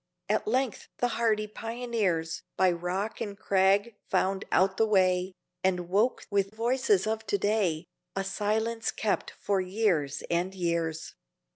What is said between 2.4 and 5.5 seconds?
By rock and crag found out the way,